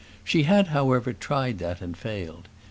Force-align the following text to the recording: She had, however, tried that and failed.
She 0.23 0.45
had, 0.49 0.69
however, 0.69 1.13
tried 1.13 1.59
that 1.59 1.79
and 1.79 1.95
failed. 1.95 2.47